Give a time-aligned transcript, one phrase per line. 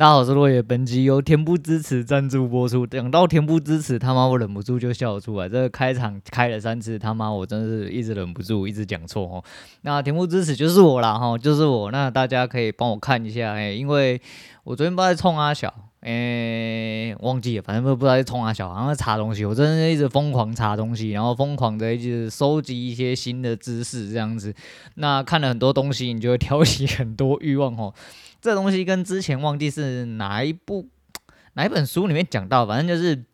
[0.00, 0.62] 大家好，我是落叶。
[0.62, 2.86] 本集由恬不知耻赞助播出。
[2.86, 5.46] 讲到恬不知耻，他妈我忍不住就笑出来。
[5.46, 9.44] 这个开场开了三次，他妈我真的是一直忍不住，一直讲错哦。
[9.82, 11.90] 那恬不知耻就是我啦哈，就是我。
[11.90, 14.18] 那大家可以帮我看一下哎，因为
[14.64, 19.44] 我昨天不知道在冲阿小，哎，忘记了，反正不不知道在冲阿小，好像在查东西。
[19.44, 24.54] 我真的一直疯狂查东西，然后疯狂的一直收集一些新的知识，这样子。
[24.94, 27.92] 那看了很多东西，你就会挑起很多欲望哦。
[28.40, 30.88] 这东西跟之前忘记是哪一部
[31.54, 33.24] 哪一本书里面讲到，反正就是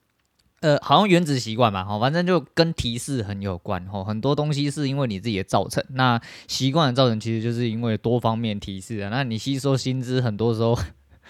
[0.60, 10.78] 呃，好像原子习惯吧，哦，反正就跟提示很有关，哦，很多东西是因为你自己的造成，那习惯的造成其实就是因为多方面提示啊，那你吸收新知很多时候。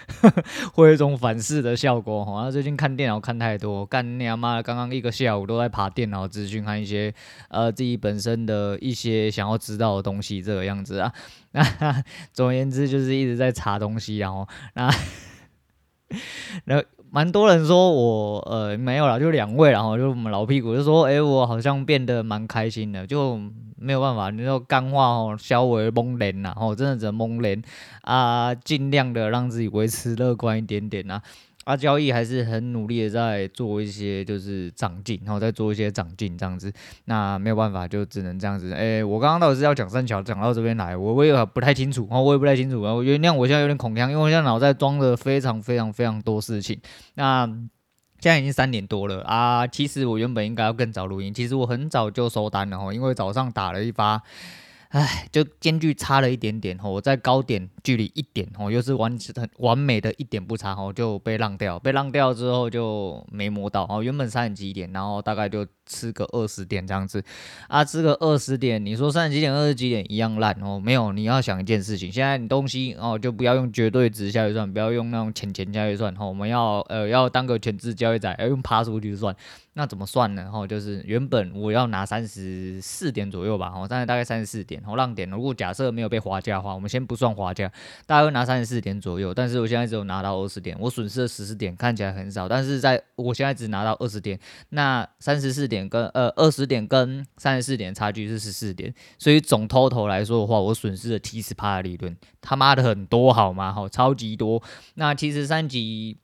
[0.73, 7.13] 会有一种反噬的效果，好像最近看电脑看太多，干你妈，刚刚一个下午都在爬电脑资讯，看一些
[7.49, 11.13] 呃自己本身的一些想要知道的东西，这个样子啊。
[11.51, 11.63] 那
[12.33, 14.89] 总而言之，就是一直在查东西，然后那
[16.65, 16.83] 那。
[17.09, 23.39] 蛮多人说我呃没有啦，就两位，然后就我们老屁股就说，哎、我好像变得蛮开心的，就
[23.77, 27.61] 没有办法，你说干话哦，稍微蒙脸呐，哦，真的只能蒙脸
[28.01, 31.13] 啊，尽量的让自己维持乐观一点点呐。
[31.13, 31.23] 啊，
[31.75, 36.71] 交易还是很努力的在做一些，就是长进，然后再做一些长进这样子。
[37.05, 38.71] 那没有办法，就只能这样子。
[38.71, 42.93] 哎，我刚刚到底是要讲三桥，讲到这边来，我我也不太清楚，我也不太清楚啊。
[42.93, 46.79] 我原谅我现在有点恐慌，因为我现在脑袋装了非常非常非常多事情。
[47.15, 47.45] 那
[48.19, 54.21] 现在已经三点多了啊，其实我原本应该要更早录音，其实我很早就收单了哈，因为早上打了一发。
[54.89, 65.65] 唉，就间距差了一点点吼，我在高点距离一点吼，又是完很完美的一点不差吼，就被浪掉，被浪掉之后就没摸到哦，原本三十几点，然后大概就。
[65.89, 67.23] 吃个二十点这样子
[67.69, 70.77] 啊，吃个二十点，你说三十几点、二十几点一样烂哦？
[70.77, 79.33] 没有，你要想一件事情，现在你东西哦，就不要用绝对值下去算，不要用那种浅浅下去算哦，我们要呃要当个全职交易仔，要用爬出去算，
[79.77, 80.51] 那怎么算呢？
[80.53, 87.71] 哦，就是原本我要拿三十四点左右吧，哦，现在大概三十四点，哦，浪点，如果假设没有被滑价的话，我们先不算滑价，
[88.05, 94.37] 大概会拿三十四点左右，但是我现在只有拿到二十点，我损失了十四点，看起来很少，但是在我现在只拿到二十点，
[94.71, 95.77] 那三十四点。
[95.87, 103.71] 跟呃二十点跟三十四点差距是十四点，所以总 total 来说的话，我损失了七十趴的利润，他妈的很多好吗？
[103.71, 104.61] 好，超级多。
[104.95, 106.17] 那其实三级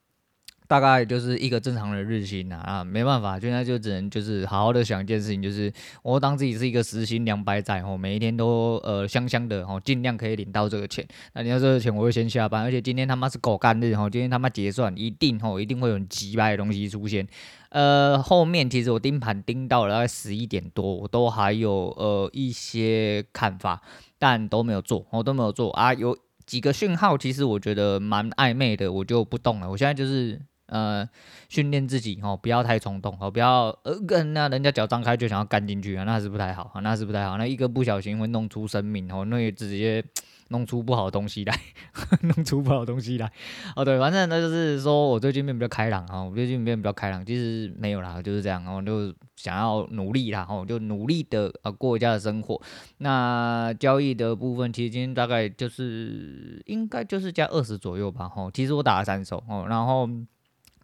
[0.73, 11.07] 大概就是一个正常的日薪啊，啊，没办法，现在就只能就是好好的想一件事情，就是我当自己是一个时薪两百仔哦，每一天都呃香香的哦，尽量可以领到这个钱。
[11.33, 17.27] 那领到这个钱，我会先下班，而且今天他妈是狗干日哦，今天他妈结算一定哦，一定会有很鸡掰的东西出现。
[17.69, 23.79] 呃，后面其实我盯盘盯到了大概十一点多，我都还有呃一些看法，
[24.17, 25.93] 但都没有做，我都没有做啊。
[25.93, 26.17] 有
[26.47, 29.69] 几个讯号，其实我觉得蛮暧昧的，我就不动了。
[29.69, 30.41] 我现在就是
[30.73, 31.07] 呃
[31.47, 40.03] 训练自己哦，不要太冲动哦，不要呃跟那人家脚张开就想要干进去啊，那是不太好啊，那是不太好，那一个不小心会弄出生命哦，那也直接。
[40.49, 41.59] 弄出不好的东西来，
[42.21, 43.31] 弄出不好的东西来。
[43.75, 52.61] 哦，对，反正呢就是说我最近变比较开朗啊，我最近变比较开朗，其实没有啦，就是这样，然后就想要努力啦，哦，就努力的啊过一下的生活。
[52.99, 60.07] 那交易的部分，其实今天大概就是应该就是加二十左右吧，吼，其实我打了三手哦，然后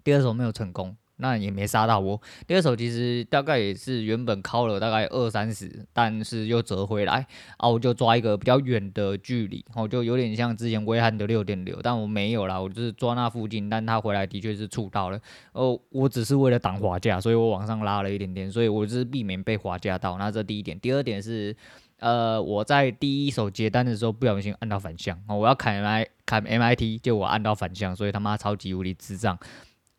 [0.09, 0.95] 第二手没有成功。
[1.21, 2.17] 那也没杀到我。
[2.47, 7.27] 第二手其实大概也是原本靠了大概二三十，但是又折回来
[7.57, 15.19] 啊，我就抓一个比较远的距离，哦，就有点像之前威汉的六点六，但我没有啦，我就是抓那附近，但他回来的确是触到了。
[15.51, 20.17] 哦，我只是为了挡滑架，所以我往上拉了一点点，所以我就是避免被滑架到。
[20.17, 21.53] 那这第一点，第二点是，
[21.99, 29.37] 呃，我在第一手接单的时候不小心按到反向，哦，我要砍 M I 砍 M I T，就我按到反向，所以他妈超级无敌智障。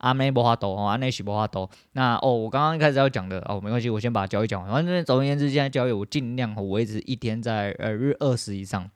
[0.01, 1.67] 阿妹不花多哦，阿内许不花多。
[1.93, 4.71] 那哦，我刚刚一开始要讲的哦，没关系，我先把交易讲完。
[4.71, 8.89] 反正总而言之，现在交易我尽量维持一天在呃日二十以上。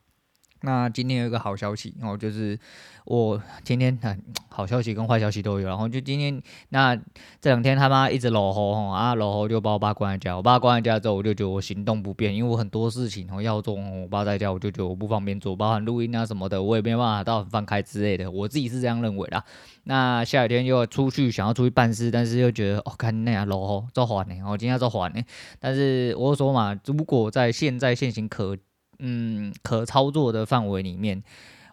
[0.62, 2.58] 那今天有一个好消息哦，就是
[3.06, 6.96] 我今天很好消息跟坏消息都有，然后就今天那
[7.40, 19.44] 这两天他妈一直落雨啊，落雨就把我爸关在家，我爸关在家之后，我就觉得我行动不便，因为我很多事情哦要做，我爸在家我就觉得我不方便做，包含录音啊什么的，我也没办法到放开之类的，我自己是这样认为的。
[19.84, 25.22] 那下雨天又要出去，想要出去办事，但是又觉得哦，看那样落雨做还呢，我今天做还呢，
[25.60, 28.58] 但是我说嘛，如果在现在现行可
[29.00, 31.24] 嗯，可操作的范围里面，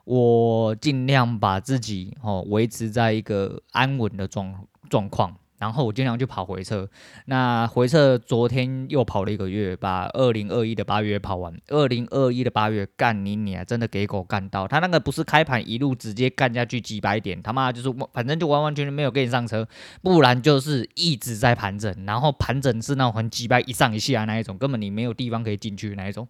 [0.04, 4.54] 我尽量把自己哦维持在一个安稳的状
[4.90, 6.88] 状况，然后我经常去跑回撤，
[7.26, 11.54] 那回撤昨天又跑了一个月，把二零二一的八月跑完。
[11.68, 14.66] 二零二一的八月干你你啊，真的给狗干到！
[14.66, 19.66] 他那个不是开盘一路直接干下去几百点，他妈就是反正就完完全全没有给你上车，
[20.02, 26.26] 不然就是一直在盘整，然后盘整是那种很几百一上一下那一种，根本你没有地方可以进去那一种，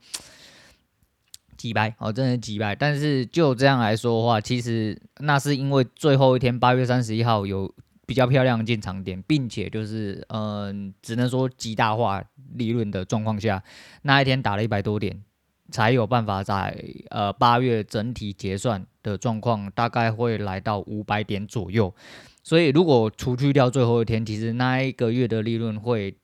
[1.63, 2.75] 几百哦，真的几百。
[2.75, 7.73] 但是就这样来说的话，其实那是因为最后一天八月三十一号有。
[8.05, 12.23] 比较漂亮的进场点，并且就是嗯、只能说极大化
[12.57, 13.63] 利润的状况下，
[14.03, 15.23] 那一天打了一百多点，
[15.71, 16.77] 才有办法在
[17.11, 21.95] 呃八月整体结算的状况大概会来到五百点左右。
[22.43, 26.15] 所以如果除去掉最后一天，其实那一个月的利润会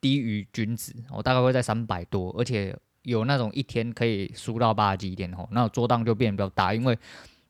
[0.00, 6.98] 低于均值，我大概会在三百多，而且有那种一天可以输到八十几点哦，那做档就变得比较大，因为。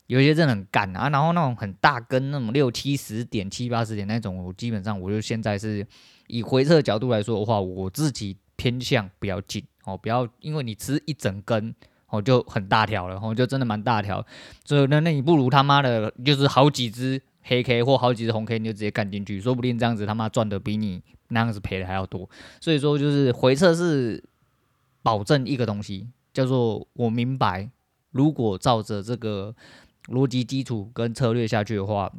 [0.09, 5.87] 有些真的很干啊，然后那种很大根那种六七十点、七八十点那种，我基本上我就现在是
[6.27, 11.75] 以回撤角度来说的话，我自己偏向比较紧哦，不要因为你吃一整根
[12.09, 14.23] 哦就很大条了，哦就真的蛮大条，
[14.67, 22.29] 所以那那你不如他妈的就是好几只黑 K 或好几只红 K 你就直接干进去，说不定这样子他妈赚的比你那样子赔的还要多。
[22.61, 24.23] 所以说就是回撤是
[25.03, 27.71] 保证一个东西，叫做我明白，
[28.11, 29.55] 如果照着这个。
[30.09, 32.13] 逻辑基础跟策略下去的话，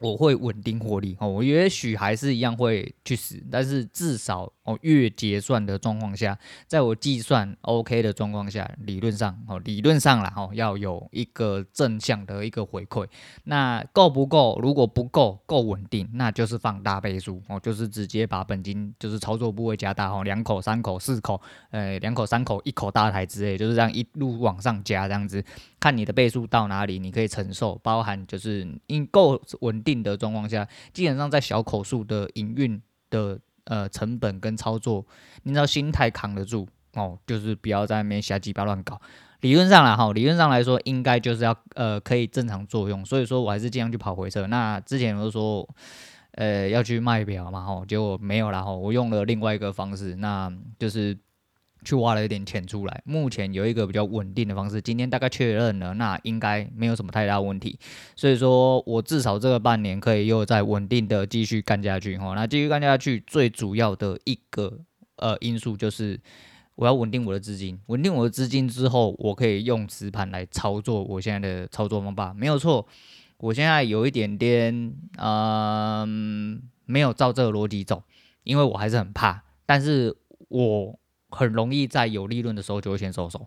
[0.00, 1.28] 我会稳定获利哦。
[1.28, 6.36] 我也许还是一样会去死，但是至少哦，月结算的状况下，
[6.66, 13.06] 在我计算 OK 的状况下，理论上哦，理论上啦哦，要有一个正向的一个回馈。
[13.44, 14.58] 那够不够？
[14.60, 25.44] 如果不够，够稳定，那就是放大倍数哦，就是直接把本金就是操作部位加大哦，两口、三口、四口，呃，两口、三口、一口大台之类，就是这样一路往上加，这样子
[25.78, 29.92] 看你的倍数到哪里，你可以承受，包含就是因够稳定。
[30.02, 35.04] 的状况下，基本上在小口数的营运的呃成本跟操作，
[35.42, 39.00] 你知道心态扛得住哦，就是不要在那边瞎鸡巴乱搞。
[39.40, 44.46] 理论上来哈，理论上来说应该就是要呃可以正常作用，所以说我还是尽量去跑回车。
[44.46, 45.68] 那之前我说
[46.32, 51.16] 呃要去卖表嘛哈，结果没有啦哈，我用了另外一个方式，那就是。
[51.84, 57.78] 去挖了一点钱出来，目前有一个比较稳定的方式，今天大概确认了，那应该没有什么太大问题，
[58.14, 62.34] 所以说我至少这个半年可以又再稳定的继续干下去哈。
[62.34, 64.78] 那继续干下去，最主要的一个
[65.16, 66.20] 呃因素就是
[66.76, 72.86] 我要稳定我的资金，稳定我的资金之后，我可以用实盘来操作我现在的操作方法，没有错，
[73.38, 78.02] 我现在有一点点嗯、没有照这个逻辑走，
[78.44, 80.16] 因为我还是很怕，但是
[80.48, 80.98] 我。
[81.32, 83.46] 很容易在有利润的时候就会先收手，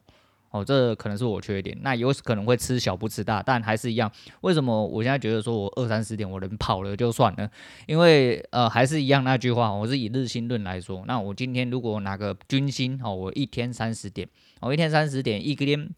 [0.52, 1.78] 哦，这可能是我缺点。
[1.82, 4.12] 那有可能会吃小不吃大，但还是一样。
[4.42, 7.50] 为什么我现在觉得说我二三十点我能跑了就算了？
[7.88, 11.04] 因为呃还是一样那句话，我是以日薪论来说。
[11.08, 14.28] 那我今天如果拿个均薪哦，我一天三十点，
[14.62, 15.90] 我一天三十点，一个天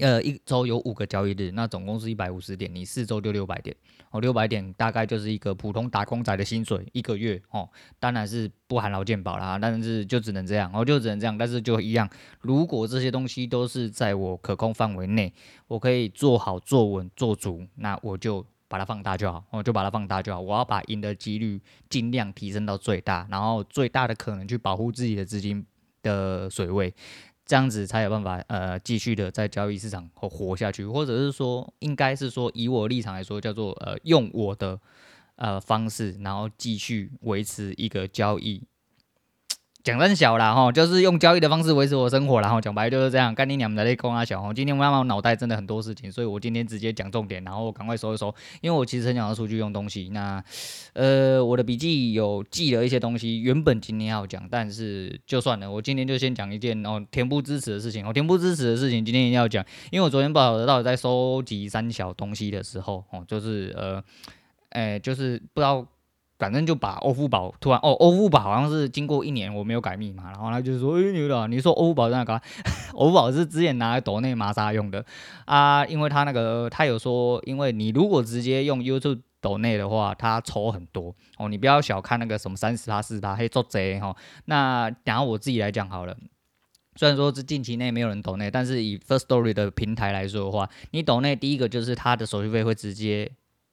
[0.00, 3.74] 呃一周有五个交易日，那总共是一百五十点，你四周就六百点。
[4.10, 7.68] 哦，六百点大概就是一个普通打工仔的薪水一个月哦，
[8.00, 12.10] 当然是不含劳健保啦，但是就只能这样，哦，就只能这样，但是就一样，
[12.40, 15.32] 如果这些东西都是在我可控范围内，
[15.68, 25.64] 我可以做好、做稳、做足，那我就把它放大就好，我就把它放大就好，我要把赢的几率尽量提升到最大，然后最大的可能去保护自己的资金
[26.02, 26.92] 的水位。
[27.50, 34.78] 这样子才有办法，呃，继续的在交易市场活下去，或者是说，应该是说，以我立场来说，叫做呃，用我的
[35.34, 38.62] 呃方式，然后继续维持一个交易。
[39.82, 43.34] 讲真小啦哈，就是用交易的方式维持我生活，然后讲白就是这样。
[43.34, 48.34] 干你娘的嘞，公啊小红，今天我妈妈脑袋真的很多事情，所以我今天直接讲重点，然后赶快收一收。
[48.60, 50.42] 因为我其实很想要出去用东西，那
[50.92, 58.06] 呃我的笔记有记了一些东西，原本今天要讲，但是就算了，我今天就先讲一件哦，恬不知耻的事情。
[58.06, 64.04] 哦，恬不知耻的事情今天一定要讲，因为我昨天不晓得到底在收集三小东西的时候，哦，就是呃，
[64.70, 65.86] 哎，就是不知道。
[66.40, 72.40] 反正就把欧付宝突然哦，欧付宝好像是经过一年我没有改密码，然后他就说：“哎、欸，牛的，你说欧付宝在哪个？
[72.94, 75.04] 欧付宝是之前拿来抖内玛莎用的
[75.44, 84.16] 啊，因为他那个他有说，因为你如果直接用 YouTube 抖内的话，他抽很多哦，你不要小看那个什么三十趴、四十趴，嘿，做贼哈。
[84.46, 86.16] 那然后我自己来讲好了，
[86.96, 93.30] 虽然说是近期内没有人抖内，但是以 Firstory 的平台来说的话，你抖内第一个就是他的手续费会直接。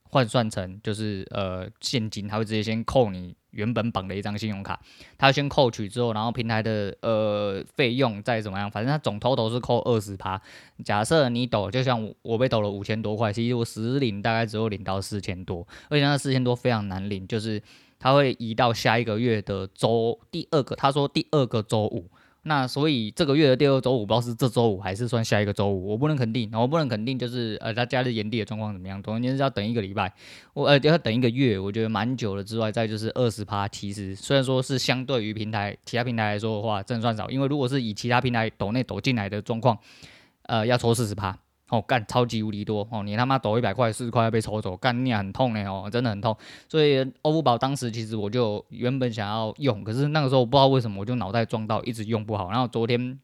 [0.10, 4.80] 换算成就是呃现金，他会直接先扣你原本绑的一张信用卡，
[5.18, 10.42] 他先扣取之后，然后平台的呃费用再怎么样，反正他总 total 是扣二十趴。
[10.84, 17.62] 假设你抖，就像我，我被抖了五千多块，其实我实领大概只有领到四千多，而且那四千多非常难领，就是
[18.00, 22.10] 他会移到下一个月的周第二个，他说第二个周五。
[22.48, 30.12] 那所以这个月的第二周五，不知道是这周五还是算下一个周五，我不能肯定，我不能肯定就是呃他假日炎帝的状况怎么样，总而言之要等一个礼拜，
[30.54, 39.78] 我呃要等一个月，我觉得蛮久了之外，再就是二十趴，其实虽然说是相对于平台其他平台来说的话，真的算少，因为如果是以其他平台抖内抖进来的状况，
[40.44, 41.38] 呃要抽四十趴。
[41.70, 43.04] 哦，干超级无敌多哦！
[43.04, 46.36] 你他妈抖一百块、四十块要被抽走，干你很痛的哦，真的很痛。
[46.70, 52.50] 所以欧付宝当时其实我就原本想要用，可是那个时候我不知道为什么我就脑袋撞到，一直用不好。
[52.50, 53.20] 然后昨天。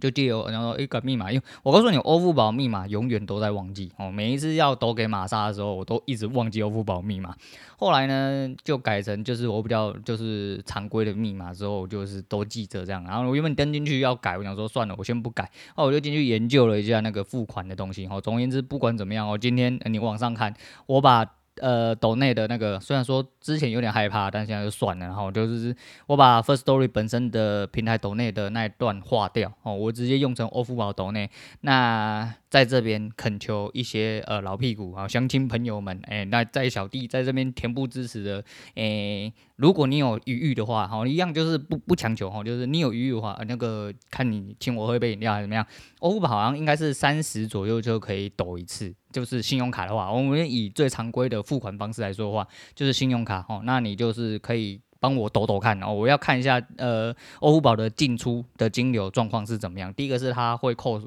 [0.00, 4.10] 就借由然后一个密码，因为我告诉你，欧付宝密码永远都在忘记哦。
[4.10, 7.34] 每一次要抖给玛莎的时候，我都一直忘记欧付宝密码。
[7.78, 13.04] 后来呢，就改成就是我比较就是常规的密码之后，就是都记着这样。
[13.04, 15.50] 然后我原本登进去要改，我想说算了，我先不改。
[15.74, 18.06] 哦，我就进去研究了一下那个付款的东西。
[18.10, 20.54] 哦，总而言之，不管怎么样，哦，今天你往上看，
[20.86, 21.35] 我把。
[21.60, 25.06] 呃，抖内的那个虽然说之前有点害怕，但现在就算了。
[25.06, 25.74] 然后就是
[26.06, 31.30] 我把 first story 本身的平台抖内的那一段划掉，哦，我直接用成欧付宝抖内。
[31.62, 38.42] 那在这边恳求一些呃老屁股啊，乡亲朋友们，哎，那在小弟在这边恬不知耻的，
[38.74, 45.66] 哎，如果你有余裕的话，好，一样就是不不强求哈，就是你有余裕的话，那个看你请我喝一杯饮料还是怎么样，
[45.98, 48.94] 欧付宝好像应该是三十左右就可以抖一次。
[49.12, 53.60] 就是信用卡的话，我们以最常规的付款方式来说的话，就是信用卡哦。
[53.64, 59.92] 那你就是可以帮我抖抖看哦，我要看一下呃，欧付宝的进出的金流状况是怎么样。
[59.92, 61.00] 第一个是它会扣，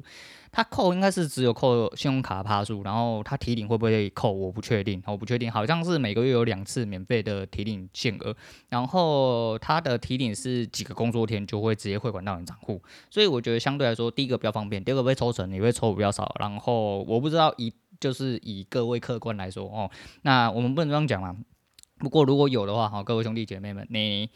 [0.51, 8.36] 它扣应该是只有扣信用卡趴数，然后它提领会不会扣，我不确定，我不确定，好像是每个月有两次免费的提领限额，
[8.70, 17.74] 然后它的提领是几个工作天就会直接汇款到你账户，所以我觉得相对来说，第一个比较方便，第二个被抽成也会抽比较少，然后我不知道以。
[18.00, 19.91] 就是以各位客官来说哦，
[20.22, 21.36] 那我们不能这样讲嘛。
[21.98, 24.29] 不过如果有的话哈，各位兄弟姐妹们，你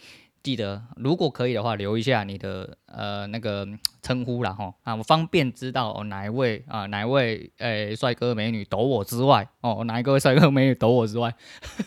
[0.43, 3.67] 记得如果可以的话，留一下你的呃那个。
[4.03, 11.33] 称呼了哈啊，我方便知道哦哪一位啊哪一位诶帅哥美女抖我之外哦哪一个帅哥美女抖我之外，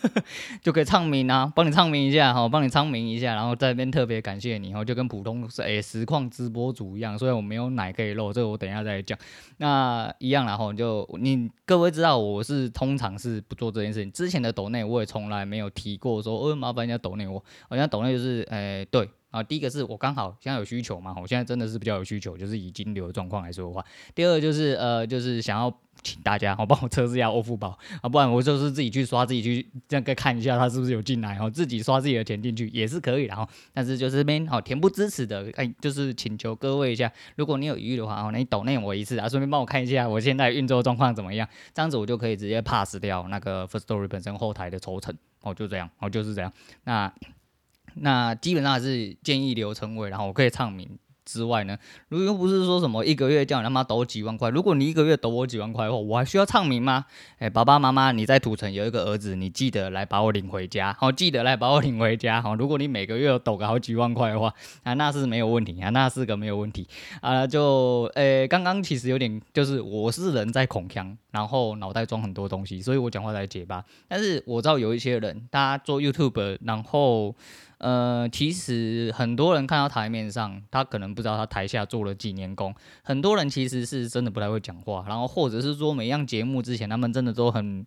[0.63, 9.15] 就可以唱名啊，帮你唱名一下哈，帮你唱名一下，然后在这边特别感谢你哦，就跟普通是诶实况直播主一样，虽然我没有奶可以露，这个我等一下再讲。
[9.57, 19.09] 那一样然后就你各位知道我是通常是不做这件事情，之前的抖内我也从来没有提过说哦麻烦人家抖内我，好像抖内就是诶对。
[19.29, 23.85] 啊，第一个是我刚好现在有需求嘛，我现在真的是比较有需求，就是以金流的状况来说的话。
[24.15, 46.51] 第二就是呃，就是想要请大家哦帮我测试一下欧付宝啊，不然我就是自己去刷，自己去这样看一下它是不是有进来，然后自己刷自己的钱进去也是可以，然后但是就是边好填不支持的，哎，就是请求各位一下，如果你有余裕的话，哦，那你抖内我一次啊，顺便帮我看一下我现在运作状况怎么样，这样子我就可以直接 pass 掉那个 Firstory 本身后台的抽成，哦，就这样，哦，就是这样，
[46.85, 47.13] 那。
[48.01, 50.97] 那基本上还是建议留称谓，然后我可以唱名。
[51.29, 51.77] 之外呢，
[52.07, 57.03] 如果又不是说什么一个月叫你他妈抖几万块，如果你一个月抖我几万块的话，我还需要唱名吗？
[57.39, 66.87] 哎，爸爸妈妈，你在土城有一个儿子，你记得来把我领回家，好，记得来把我领回家，好，如果你每个月抖个好几万块的话，啊，那是没有问题啊，那是个没有问题
[67.19, 77.35] 啊，就，诶，刚刚其实有点就是我是人在恐腔，然后脑袋装很多东西，所以我讲话才结巴，但是我知道有一些人，大家做 YouTube，然后。
[77.79, 82.73] 呃，其实很多人看到台面上，他可能不知道他台下做了几年功。
[83.03, 87.85] 很多人其实是真的不太会讲话，然后或者是说每样节目之前他们真的都很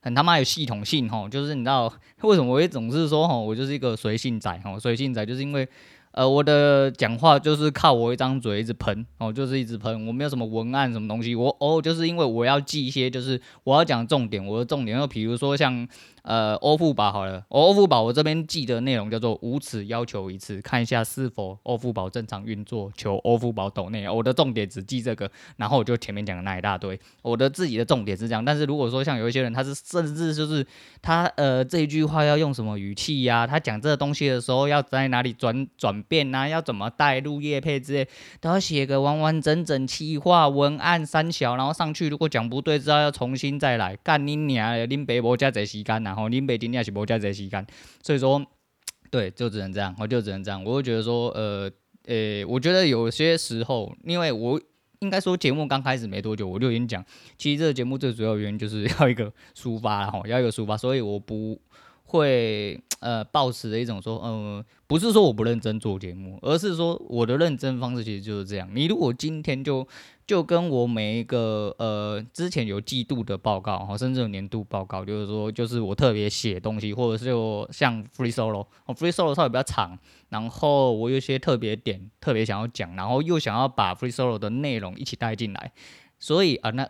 [0.00, 1.92] 很他妈有系统性吼，就是你知道
[2.22, 5.68] 为什么我会总是说吼，我就是一个随性仔吼，随性仔就是因为。
[6.12, 15.86] 呃，我的讲话就是靠我一张嘴一直喷哦，就是一直喷，我没有什么文案什么东西，我哦，就是因为我要记一些，就是我要讲重点，我的重点，就比如说像
[16.22, 30.66] 呃欧付宝好了，欧付宝我这边记的内容叫做无此要求一次，看一下是否欧付宝正常运作，求欧付宝抖内，我的重点只记这个，然后我就前面讲的那一大堆，我的自己的重点是这样，但是如果说像有一些人，他是甚至就是
[31.00, 36.00] 他呃这一句话要用什么语气呀、他讲这个东西的时候要在哪里转转。
[36.10, 38.08] 变啊，要怎么带入业配之类，
[38.40, 47.64] 都要写个完完整整企划文案三小，然后上去如果讲不对，之后要重新再来干你娘的，恁爸无遮济时间，然后恁爸今天是无遮济时间，
[48.02, 48.44] 所以说，
[49.10, 51.70] 对，就只能这样，我就只能这样，我就觉得说，呃，
[52.06, 54.60] 呃、我觉得有些时候，因为我
[54.98, 57.04] 应该说节目刚开始没多久，我就已经讲，
[57.38, 61.60] 其实这个节目最主要原因就是要一个抒发，然后要一个抒发，所以我不。
[62.12, 68.68] 会呃抱持的一种说，嗯、呃，不是说我不认真做节目，而是说我的认真方式其实就是这样。
[68.74, 69.86] 你如果今天就
[70.30, 85.72] 就跟我每一个呃之前有季度的报告，哈，甚至有年度报告，就是说，就是我特别写东西，或者是就像 free solo，哦，free solo 稍微比较长，然后我有些特别点，特别想要讲，然后又想要把 free solo 的内容一起带进来，
[86.20, 86.88] 所以啊，那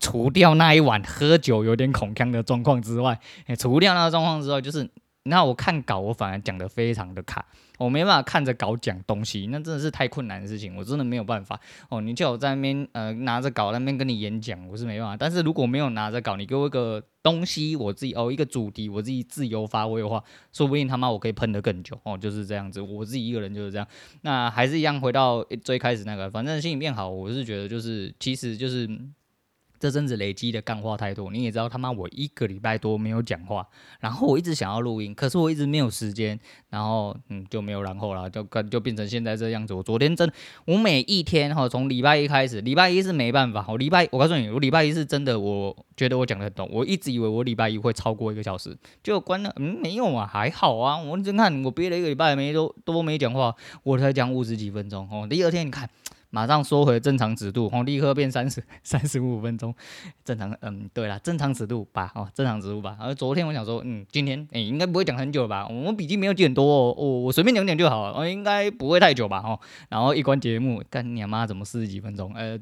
[0.00, 3.20] 除掉那一晚喝酒有点恐锵的状况之外，
[3.56, 4.90] 除掉那个状况之外，就是。
[5.24, 7.44] 那我看稿，我反而讲得非常的卡，
[7.78, 11.60] 我没办法看着稿讲东西，那真的是太困难的事情，我真的没有办法
[11.90, 12.00] 哦。
[12.00, 15.16] 你叫我在那边呃拿着稿那边跟你演讲，我是没办法。
[15.16, 20.24] 但是如果没有拿着稿，你给我一个东西，我自己哦一个主题，我自己自由发挥的话，
[20.54, 22.80] 说不定他妈我可以喷得更久哦，就是这样子。
[22.80, 23.86] 我自己一个人就是这样。
[24.22, 28.88] 那还是一样回到最开始那个，反正心情变好，我是觉得就是其实就是。
[29.80, 33.66] 这阵子累积的干话太多，你也知道他妈我一个礼拜多没有讲话，
[33.98, 39.72] 然后我一直想要录音，可是我一直没有时间，然后嗯就没有然后了，就就变成现在这样子。
[39.72, 40.30] 我昨天真，
[40.66, 55.88] 我每一天哈，从礼拜一开始，礼拜一是没办法，我礼拜我告诉你，我礼拜一是真的，我觉得我讲得很懂，我一直以为我礼拜一会超过一个小时，就关了，嗯没有啊，还好啊，我真看我憋了一个礼拜没都都没讲话，我才讲五十几分钟哦，第二天你看。
[56.30, 59.74] 马上缩回正常尺度，哦，立刻变三十 三十五分钟，
[60.24, 62.96] 正常，嗯，对了，正常尺度吧，哦，正常尺度吧。
[63.00, 65.66] 而昨天我想说，嗯，今天，诶、欸，应该不会讲很久吧？
[65.68, 69.38] 我们笔记没有记很多哦，哦我随便讲讲就好了，哦，应该不会太久吧？
[69.44, 69.58] 哦，
[69.88, 72.32] 然后一关节目，干你妈怎么四十几分钟？
[72.34, 72.58] 呃，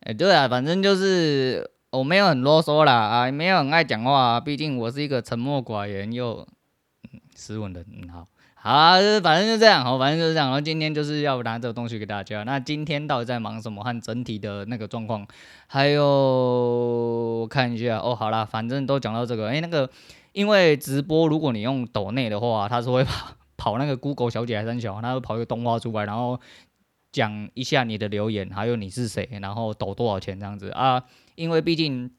[0.00, 6.46] 哎，对啊，反正就是我没有很啰嗦啦，啊，没有很爱讲话，毕竟我是一个沉默寡言又
[7.12, 8.28] 嗯斯文的，嗯，好。
[8.62, 10.48] 好、啊，反正就这样，好，反正就是这样。
[10.48, 12.42] 然后今天就是要拿这个东西给大家。
[12.42, 13.82] 那今天到底在忙什么？
[13.82, 15.26] 和整体的那个状况，
[15.66, 16.04] 还有
[17.40, 18.14] 我看一下哦。
[18.14, 19.48] 好啦，反正都讲到这个。
[19.48, 19.88] 哎，那个，
[20.32, 26.38] 因为直播，如果你用抖内的话，它是会跑 跑那个 Google 小姐还是三小，它会跑一个动画出来，然后
[27.12, 31.02] 讲一下你的留言，还有你是谁，然后抖多少钱这样子啊。
[31.34, 32.10] 因为毕竟。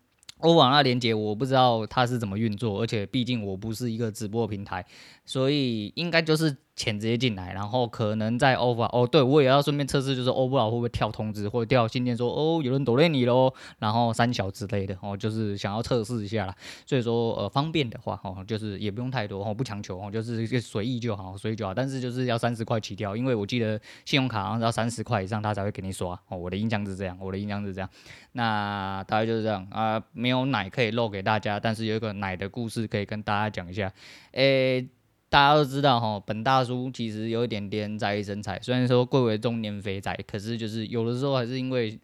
[0.42, 4.86] 欧网那连接我不知道它是怎么运作，而且毕竟我不是一个直播平台，
[5.26, 6.56] 所以应该就是。
[6.82, 16.56] 钱直接进来，然后可能在 over 哦，对我也要顺便测试，就是 over 会不会跳通知或者跳信件说哦有人抖内你喽，然后三小之类的哦，就是想要测试一下啦。
[16.88, 21.72] 所以说呃方便的话哦，就是也不用太多哦，不强求哦，就是随意就好，随意就好。
[21.72, 26.36] 但是就是要三十块起跳，因为我记得信用卡好像要三十块以上他才会给你刷哦。
[26.36, 27.88] 我的印象是这样，我的印象是这样。
[28.32, 33.94] 那大概就是这样啊、没有奶可以露给大家，但是有一个奶的故事可以跟大家讲一下，
[34.32, 34.88] 诶。
[35.32, 41.98] 大家都知道哈，本大叔其实有一点点在意身材，虽然说贵为中年肥仔，可是就是有的时候还是因为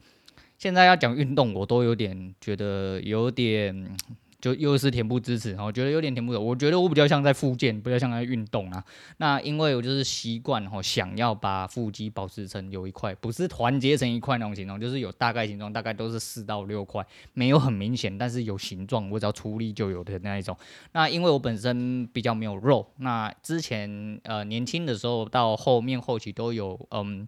[0.57, 3.95] 现在要讲运动，我都有点觉得有点。
[4.39, 6.37] 就又是恬不知耻，我觉得有点恬不知。
[6.37, 8.83] 我觉得我比较像在复健，比较像在运动啊。
[9.17, 20.55] 那因为我就是习惯哈，想要把腹肌保持成有一块，不是团结成一块那种形状，就是有大概形状，大概都是四到六块，没有很明显，但是有形状，我只要出力就有的那一种。
[20.91, 27.27] 那因为我本身比较没有肉，那之前呃年轻的时候到后面后期都有嗯。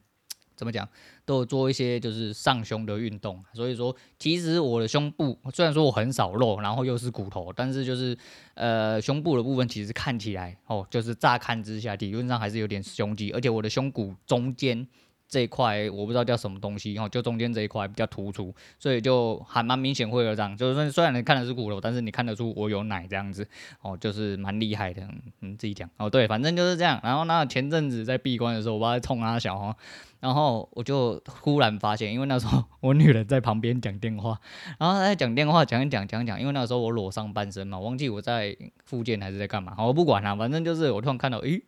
[0.59, 0.85] 怎么讲，
[1.23, 8.17] 都有做一些就是上胸的运动，所以说其实我的胸部虽然说我很少肉，然后又是骨头，但是就是
[8.55, 14.85] 呃胸部的部分其实看起来哦，就是乍看之下理论上还是有点胸肌，而且我的胸骨中间。
[15.29, 23.47] 这一块我不知道叫什么东西，然后就中间这一块比较突出，所以就还蛮明显会有这样，就是虽然你看的是骨头，但是你看得出我有奶这样子，
[23.81, 25.07] 哦，就是蛮厉害的，
[25.41, 26.99] 嗯，自己讲哦，对，反正就是这样。
[27.03, 29.75] 然后那前阵子在闭关的时候，我爸在冲他小哈，
[30.19, 34.39] 然后我就忽然发现，因为那时候 我女人在旁边讲电话，
[34.79, 41.61] 然后她在讲电话讲一讲讲讲，因为那时候我裸上半身嘛，忘记我在复健还是在干嘛，我不管了，反正就是我突然看到，诶。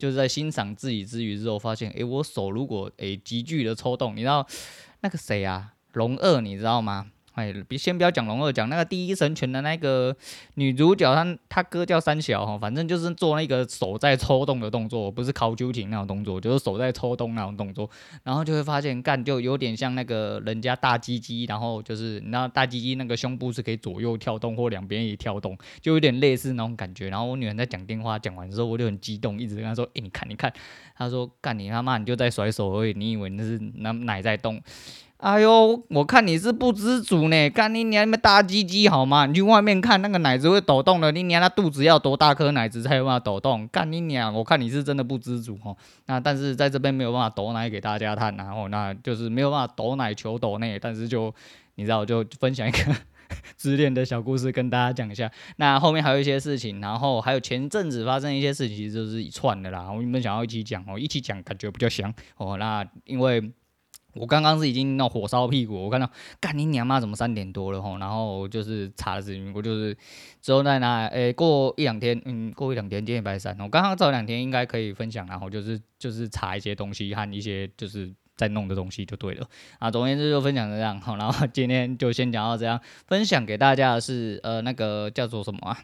[0.00, 4.46] 就是在欣赏自己之余之后，发现，哎、我手如果哎急剧的抽动，你知道
[5.02, 7.10] 那个谁啊，龙二，你知道吗？
[7.34, 10.14] 哎，别先不要讲龙二，讲那个第一神拳的那个
[10.54, 17.88] 女主角，她她哥叫三小哈，反正就是做那个手在抽动的动作，不是考究停那种动作，就是手在抽动那种动作，
[18.24, 27.08] 然后就会发现干就有点像那个人家大鸡鸡，然后就是你知道大鸡鸡那个胸部是可以左右跳动或两边一起跳动，就有点类似那种感觉。
[27.08, 30.52] 然后我女儿在讲电话讲完之后，我就很激动，一直跟她说，哎，你看你看，
[30.96, 34.60] 她说干你他妈你就在甩手而已，你以为那是那奶在动？
[35.20, 39.26] 哎呦，我看你是不知足呢，干你娘那么大鸡鸡好吗？
[39.26, 43.68] 你去外面看那个奶子会抖动的，你娘那肚子要多大颗奶子才有办法抖动？
[43.68, 45.76] 干你娘，我看你是真的不知足哦。
[46.06, 51.34] 那但是在这边没有办法抖奶给大家看，然后那就是没有办法抖奶求抖呢，但是就
[51.74, 52.78] 你知道，就分享一个
[53.58, 55.30] 自恋的小故事跟大家讲一下。
[55.56, 59.92] 那后面还有一些事情，然后还有前阵子发生一些事情，就是一串的啦。
[59.92, 62.56] 我原本想要一起讲哦，一起讲感觉比较香哦。
[62.56, 63.52] 那因为。
[64.14, 69.96] 我刚刚是已经那火烧屁股，我看到干你娘妈怎么三点多了吼，然后就是查了视频，我就是
[70.42, 79.46] 之后再拿，诶、过一两天，嗯，过一两天，今天礼拜三，我刚刚这两天应该可以分享，然后就是就是查一些东西和一些就是在弄的东西就对了
[79.78, 79.90] 啊。
[79.90, 85.78] 总而言之就分享这样，好，然后今天就先讲到这样，分享给大家的是呃那个叫做什么啊？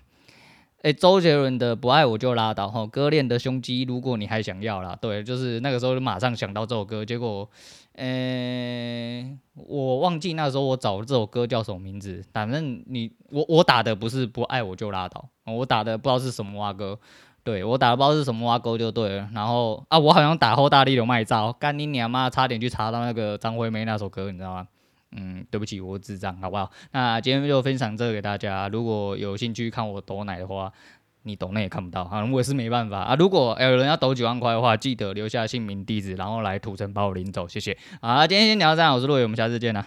[0.87, 7.51] 诶，周杰伦的不爱我就拉倒哈，割裂的胸肌，如果你还想要啦，对，就是那个时候就马上想到这首歌，结果，
[7.96, 16.96] 诶，我忘记那时候我找这首歌叫什么名字，反正你我我打的不是不爱我就拉倒，我打的不知道是什么蛙歌，
[17.42, 24.68] 对我打的不知道是什么蛙歌就对了，然后啊，我好像打后大力的卖照，干你娘妈，差点去查到那个张惠妹那首歌，你知道吗？
[25.12, 26.71] 嗯，对不起，我智障，好不好？
[26.92, 28.69] 那今天就分享这个给大家。
[28.69, 30.73] 如果有兴趣看我抖奶的话，
[31.23, 33.14] 你抖那也看不到，啊，我也是没办法啊。
[33.14, 37.77] 如果有人要抖几万块的话，记得留下姓名、地址，然后来土城把我领走，谢谢。
[38.01, 39.87] 好，今天先聊到这样，我是陆伟，我们下次见啦。